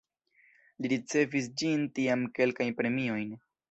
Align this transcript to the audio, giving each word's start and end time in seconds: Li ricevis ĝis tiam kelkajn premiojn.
Li 0.85 0.91
ricevis 0.93 1.51
ĝis 1.63 1.87
tiam 2.01 2.27
kelkajn 2.39 2.79
premiojn. 2.83 3.35